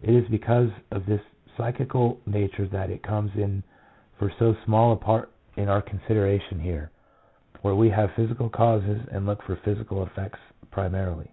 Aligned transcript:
It 0.00 0.14
is 0.14 0.28
because 0.28 0.70
of 0.92 1.08
its 1.08 1.24
psychical 1.56 2.20
nature 2.24 2.66
that 2.68 2.88
it 2.88 3.02
comes 3.02 3.34
in 3.34 3.64
for 4.16 4.30
so 4.38 4.54
small 4.64 4.92
a 4.92 4.96
part 4.96 5.32
in 5.56 5.68
our 5.68 5.82
consideration 5.82 6.60
here, 6.60 6.92
where 7.62 7.74
we 7.74 7.88
have 7.90 8.12
physical 8.12 8.48
causes 8.48 9.04
and 9.10 9.26
look 9.26 9.42
for 9.42 9.56
physical 9.56 10.04
effects 10.04 10.38
primarily. 10.70 11.32